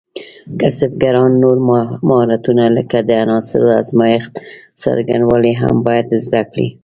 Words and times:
کسبګران 0.59 1.31
نور 1.43 1.57
مهارتونه 2.09 2.63
لکه 2.77 2.97
د 3.07 3.09
عناصرو 3.23 3.67
ازمېښت 3.81 4.33
څرنګوالي 4.81 5.53
هم 5.61 5.75
باید 5.87 6.07
زده 6.25 6.43
کړي. 6.51 6.67